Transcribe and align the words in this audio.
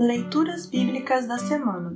Leituras 0.00 0.64
Bíblicas 0.64 1.28
da 1.28 1.36
Semana 1.36 1.92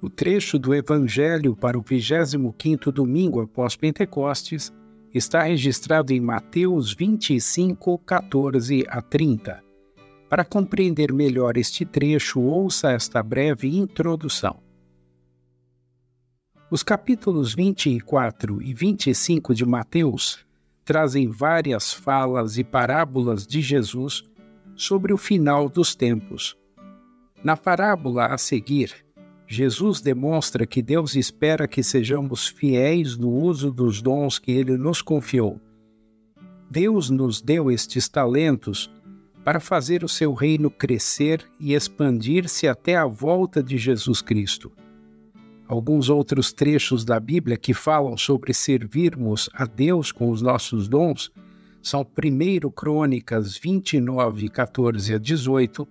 O 0.00 0.08
trecho 0.08 0.56
do 0.56 0.72
Evangelho 0.72 1.56
para 1.56 1.76
o 1.76 1.82
25º 1.82 2.92
domingo 2.92 3.40
após 3.40 3.74
Pentecostes 3.74 4.72
está 5.12 5.42
registrado 5.42 6.12
em 6.12 6.20
Mateus 6.20 6.94
25, 6.94 7.98
14 7.98 8.86
a 8.88 9.02
30. 9.02 9.60
Para 10.28 10.44
compreender 10.44 11.12
melhor 11.12 11.56
este 11.56 11.84
trecho, 11.84 12.40
ouça 12.40 12.92
esta 12.92 13.20
breve 13.20 13.76
introdução. 13.76 14.62
Os 16.70 16.84
capítulos 16.84 17.52
24 17.52 18.62
e 18.62 18.72
25 18.72 19.56
de 19.56 19.66
Mateus 19.66 20.46
trazem 20.84 21.28
várias 21.28 21.92
falas 21.92 22.58
e 22.58 22.64
parábolas 22.64 23.46
de 23.46 23.60
Jesus 23.60 24.24
sobre 24.74 25.12
o 25.12 25.16
final 25.16 25.68
dos 25.68 25.94
tempos. 25.94 26.56
Na 27.42 27.56
parábola 27.56 28.26
a 28.26 28.38
seguir, 28.38 28.94
Jesus 29.46 30.00
demonstra 30.00 30.66
que 30.66 30.80
Deus 30.80 31.14
espera 31.14 31.68
que 31.68 31.82
sejamos 31.82 32.46
fiéis 32.46 33.16
no 33.16 33.30
uso 33.30 33.70
dos 33.70 34.00
dons 34.00 34.38
que 34.38 34.52
ele 34.52 34.76
nos 34.76 35.02
confiou. 35.02 35.60
Deus 36.70 37.10
nos 37.10 37.42
deu 37.42 37.70
estes 37.70 38.08
talentos 38.08 38.90
para 39.44 39.60
fazer 39.60 40.02
o 40.04 40.08
seu 40.08 40.32
reino 40.32 40.70
crescer 40.70 41.44
e 41.60 41.74
expandir-se 41.74 42.66
até 42.66 42.96
a 42.96 43.04
volta 43.04 43.62
de 43.62 43.76
Jesus 43.76 44.22
Cristo 44.22 44.72
alguns 45.72 46.10
outros 46.10 46.52
trechos 46.52 47.02
da 47.02 47.18
Bíblia 47.18 47.56
que 47.56 47.72
falam 47.72 48.14
sobre 48.14 48.52
servirmos 48.52 49.48
a 49.54 49.64
Deus 49.64 50.12
com 50.12 50.28
os 50.28 50.42
nossos 50.42 50.86
dons 50.86 51.32
são 51.80 52.02
1 52.02 52.70
Crônicas 52.70 53.56
29, 53.56 54.50
14 54.50 55.14
a 55.14 55.18
18, 55.18 55.88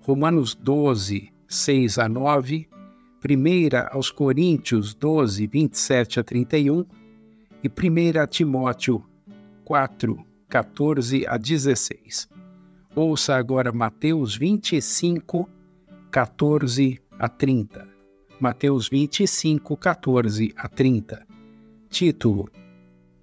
Romanos 0.00 0.54
12, 0.54 1.30
6 1.46 1.98
a 1.98 2.08
9, 2.08 2.68
1 3.22 3.94
aos 3.94 4.10
Coríntios 4.10 4.94
12, 4.94 5.46
27 5.46 6.20
a 6.20 6.24
31 6.24 6.86
e 7.62 7.68
1 7.68 8.26
Timóteo 8.28 9.04
4, 9.62 10.24
14 10.48 11.26
a 11.26 11.36
16. 11.36 12.28
Ouça 12.96 13.36
agora 13.36 13.70
Mateus 13.72 14.34
25, 14.34 15.46
14 16.10 16.98
a 17.18 17.28
30. 17.28 17.97
Mateus 18.40 18.88
25, 18.88 19.76
14 19.76 20.54
a 20.56 20.68
30. 20.68 21.26
Título: 21.90 22.48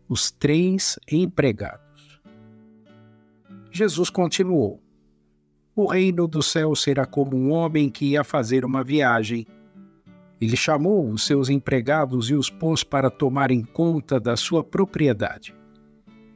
Os 0.10 0.30
Três 0.30 1.00
Empregados. 1.10 2.20
Jesus 3.72 4.10
continuou: 4.10 4.84
O 5.74 5.86
reino 5.86 6.28
do 6.28 6.44
céu 6.44 6.76
será 6.76 7.06
como 7.06 7.38
um 7.38 7.52
homem 7.52 7.90
que 7.90 8.08
ia 8.08 8.26
fazer 8.26 8.66
uma 8.66 8.84
viagem. 8.84 9.48
Ele 10.42 10.58
chamou 10.58 11.10
os 11.10 11.26
seus 11.26 11.48
empregados 11.48 12.30
e 12.30 12.36
os 12.36 12.50
pôs 12.50 12.84
para 12.84 13.10
tomarem 13.10 13.64
conta 13.64 14.20
da 14.20 14.36
sua 14.36 14.66
propriedade. 14.66 15.56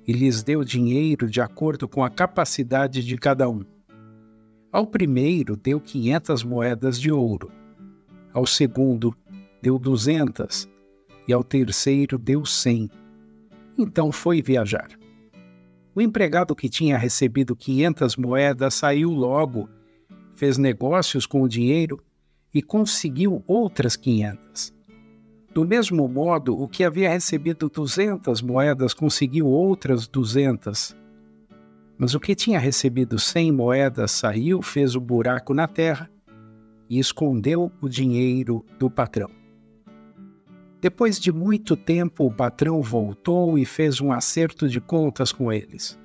E 0.08 0.14
lhes 0.14 0.42
deu 0.42 0.64
dinheiro 0.64 1.30
de 1.30 1.42
acordo 1.42 1.86
com 1.86 2.02
a 2.02 2.10
capacidade 2.10 3.04
de 3.04 3.18
cada 3.18 3.50
um. 3.50 3.66
Ao 4.72 4.88
primeiro 4.88 5.58
deu 5.58 5.82
quinhentas 5.82 6.44
moedas 6.44 6.98
de 6.98 7.12
ouro 7.12 7.59
ao 8.34 8.46
segundo 8.46 9.16
deu 9.62 9.78
duzentas 9.78 10.68
e 11.28 11.34
ao 11.34 11.44
terceiro 11.44 12.18
deu 12.18 12.46
cem. 12.46 12.90
Então 13.78 14.12
foi 14.12 14.42
viajar. 14.42 14.90
O 15.96 16.02
empregado 16.02 16.56
que 16.56 16.70
tinha 16.70 16.98
recebido 16.98 17.56
quinhentas 17.56 18.16
moedas 18.16 18.76
saiu 18.76 19.12
logo, 19.12 19.70
fez 20.36 20.58
negócios 20.58 21.26
com 21.26 21.42
o 21.42 21.50
dinheiro 21.50 22.02
e 22.54 22.62
conseguiu 22.62 23.44
outras 23.48 23.96
quinhentas. 23.96 24.74
Do 25.54 25.66
mesmo 25.66 26.08
modo, 26.08 26.60
o 26.60 26.68
que 26.68 26.84
havia 26.84 27.10
recebido 27.10 27.70
duzentas 27.70 28.42
moedas 28.42 28.94
conseguiu 28.94 29.48
outras 29.48 30.08
duzentas. 30.08 30.96
Mas 31.98 32.14
o 32.14 32.20
que 32.20 32.36
tinha 32.36 32.60
recebido 32.60 33.20
cem 33.20 33.52
moedas 33.52 34.12
saiu, 34.12 34.62
fez 34.62 34.96
um 34.96 35.02
buraco 35.02 35.54
na 35.54 35.68
terra 35.68 36.10
e 36.90 37.00
escondeu 37.00 37.72
o 37.80 37.88
dinheiro 37.88 38.66
do 38.80 38.90
patrão. 38.90 39.30
Depois 40.82 41.20
de 41.20 41.32
muito 41.32 41.76
tempo, 41.76 42.26
o 42.26 42.34
patrão 42.34 42.82
voltou 42.82 43.58
e 43.58 43.66
fez 43.66 44.00
um 44.00 44.12
acerto 44.12 44.68
de 44.68 44.80
contas 44.80 45.32
com 45.32 45.52
eles. 45.52 46.00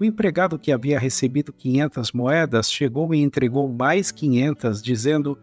O 0.00 0.04
empregado 0.04 0.58
que 0.58 0.72
havia 0.72 0.98
recebido 0.98 1.52
500 1.52 2.12
moedas 2.12 2.70
chegou 2.70 3.14
e 3.14 3.18
entregou 3.18 3.68
mais 3.68 4.10
500, 4.10 4.82
dizendo: 4.82 5.38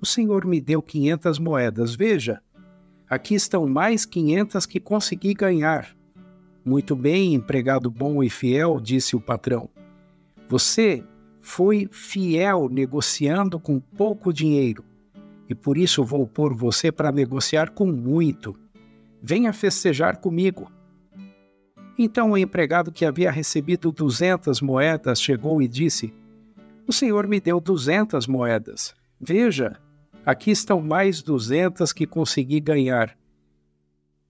O 0.00 0.06
senhor 0.06 0.44
me 0.44 0.60
deu 0.60 0.82
500 0.82 1.38
moedas, 1.38 1.94
veja, 1.94 2.42
aqui 3.08 3.34
estão 3.34 3.66
mais 3.66 4.04
500 4.04 4.66
que 4.66 4.80
consegui 4.80 5.32
ganhar. 5.32 5.96
Muito 6.64 6.94
bem, 6.94 7.32
empregado 7.32 7.90
bom 7.90 8.22
e 8.22 8.28
fiel, 8.28 8.78
disse 8.80 9.16
o 9.16 9.20
patrão. 9.20 9.70
Você 10.48 11.02
foi 11.40 11.88
fiel 11.90 12.68
negociando 12.68 13.58
com 13.58 13.80
pouco 13.80 14.32
dinheiro, 14.32 14.84
e 15.48 15.54
por 15.54 15.78
isso 15.78 16.04
vou 16.04 16.26
pôr 16.26 16.54
você 16.54 16.92
para 16.92 17.10
negociar 17.10 17.70
com 17.70 17.86
muito. 17.86 18.54
Venha 19.22 19.52
festejar 19.52 20.18
comigo. 20.18 20.70
Então 21.98 22.30
o 22.30 22.38
empregado 22.38 22.92
que 22.92 23.04
havia 23.04 23.30
recebido 23.30 23.90
duzentas 23.90 24.60
moedas 24.60 25.20
chegou 25.20 25.60
e 25.60 25.66
disse: 25.66 26.14
O 26.86 26.92
senhor 26.92 27.26
me 27.26 27.40
deu 27.40 27.60
duzentas 27.60 28.26
moedas. 28.26 28.94
Veja, 29.20 29.76
aqui 30.24 30.50
estão 30.50 30.80
mais 30.80 31.22
duzentas 31.22 31.92
que 31.92 32.06
consegui 32.06 32.60
ganhar. 32.60 33.16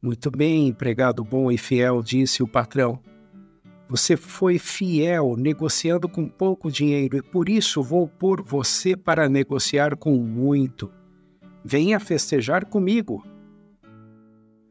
Muito 0.00 0.30
bem, 0.30 0.68
empregado 0.68 1.24
bom 1.24 1.50
e 1.50 1.58
fiel, 1.58 2.02
disse 2.02 2.42
o 2.42 2.48
patrão. 2.48 3.00
Você 3.88 4.16
foi 4.16 4.58
fiel 4.58 5.34
negociando 5.36 6.08
com 6.08 6.28
pouco 6.28 6.70
dinheiro 6.70 7.16
e 7.16 7.22
por 7.22 7.48
isso 7.48 7.82
vou 7.82 8.06
pôr 8.06 8.42
você 8.42 8.94
para 8.94 9.28
negociar 9.28 9.96
com 9.96 10.14
muito. 10.16 10.92
Venha 11.64 11.98
festejar 11.98 12.66
comigo. 12.66 13.24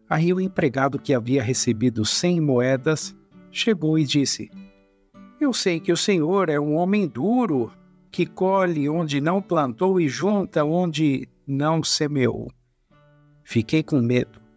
Aí 0.07 0.31
o 0.31 0.39
empregado 0.39 0.99
que 0.99 1.13
havia 1.13 1.41
recebido 1.41 2.05
cem 2.05 2.39
moedas 2.39 3.15
chegou 3.51 3.97
e 3.97 4.05
disse: 4.05 4.49
Eu 5.41 5.51
sei 5.51 5.79
que 5.79 5.91
o 5.91 5.97
senhor 5.97 6.49
é 6.49 6.59
um 6.59 6.75
homem 6.75 7.07
duro, 7.07 7.71
que 8.11 8.25
colhe 8.25 8.87
onde 8.87 9.19
não 9.19 9.41
plantou 9.41 9.99
e 9.99 10.07
junta 10.07 10.63
onde 10.63 11.27
não 11.45 11.83
semeou. 11.83 12.51
Fiquei 13.43 13.81
com 13.81 13.99
medo 13.99 14.47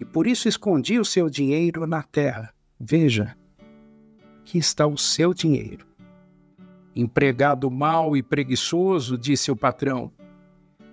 e 0.00 0.04
por 0.04 0.26
isso 0.26 0.48
escondi 0.48 0.98
o 0.98 1.04
seu 1.04 1.30
dinheiro 1.30 1.86
na 1.86 2.02
terra. 2.02 2.52
Veja, 2.78 3.36
aqui 4.44 4.58
está 4.58 4.86
o 4.86 4.98
seu 4.98 5.32
dinheiro. 5.32 5.86
Empregado 6.94 7.70
mau 7.70 8.14
e 8.14 8.22
preguiçoso, 8.22 9.16
disse 9.16 9.50
o 9.50 9.56
patrão, 9.56 10.12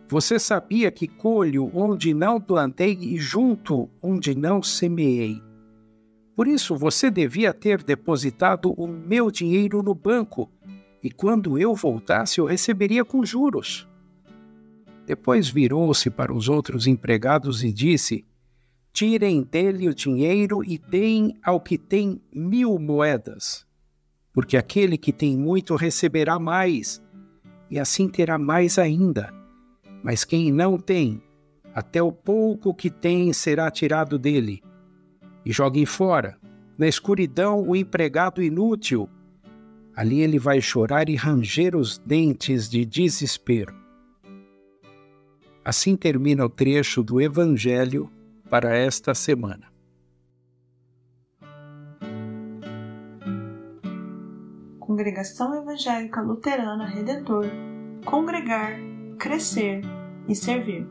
você 0.07 0.39
sabia 0.39 0.89
que 0.89 1.07
colho 1.07 1.69
onde 1.73 2.13
não 2.13 2.39
plantei 2.39 2.97
e 2.99 3.17
junto 3.17 3.89
onde 4.01 4.33
não 4.35 4.63
semeei. 4.63 5.41
Por 6.35 6.47
isso 6.47 6.75
você 6.75 7.11
devia 7.11 7.53
ter 7.53 7.83
depositado 7.83 8.71
o 8.71 8.87
meu 8.87 9.29
dinheiro 9.29 9.83
no 9.83 9.93
banco, 9.93 10.49
e 11.03 11.11
quando 11.11 11.57
eu 11.57 11.75
voltasse 11.75 12.39
eu 12.39 12.45
receberia 12.45 13.03
com 13.05 13.23
juros. 13.25 13.87
Depois 15.05 15.49
virou-se 15.49 16.09
para 16.09 16.33
os 16.33 16.47
outros 16.47 16.87
empregados 16.87 17.63
e 17.63 17.71
disse: 17.71 18.25
Tirem 18.93 19.41
dele 19.43 19.87
o 19.87 19.95
dinheiro 19.95 20.63
e 20.63 20.77
deem 20.77 21.37
ao 21.43 21.61
que 21.61 21.77
tem 21.77 22.21
mil 22.33 22.77
moedas, 22.77 23.65
porque 24.33 24.57
aquele 24.57 24.97
que 24.97 25.13
tem 25.13 25.37
muito 25.37 25.75
receberá 25.75 26.37
mais, 26.37 27.01
e 27.69 27.79
assim 27.79 28.09
terá 28.09 28.37
mais 28.37 28.77
ainda. 28.77 29.33
Mas 30.03 30.25
quem 30.25 30.51
não 30.51 30.77
tem, 30.77 31.21
até 31.73 32.03
o 32.03 32.11
pouco 32.11 32.73
que 32.73 32.89
tem 32.89 33.31
será 33.31 33.71
tirado 33.71 34.19
dele. 34.19 34.61
E 35.45 35.53
joguem 35.53 35.85
fora, 35.85 36.37
na 36.77 36.87
escuridão, 36.87 37.65
o 37.67 37.75
empregado 37.75 38.43
inútil. 38.43 39.09
Ali 39.95 40.19
ele 40.19 40.37
vai 40.37 40.59
chorar 40.59 41.07
e 41.07 41.15
ranger 41.15 41.75
os 41.75 41.97
dentes 41.97 42.69
de 42.69 42.85
desespero. 42.85 43.73
Assim 45.63 45.95
termina 45.95 46.45
o 46.45 46.49
trecho 46.49 47.03
do 47.03 47.21
Evangelho 47.21 48.11
para 48.51 48.75
esta 48.75 49.15
semana. 49.15 49.71
Congregação 54.77 55.55
Evangélica 55.55 56.19
Luterana 56.19 56.85
Redentor 56.85 57.45
Congregar, 58.03 58.73
Crescer 59.17 59.81
e 60.27 60.35
Servir. 60.35 60.85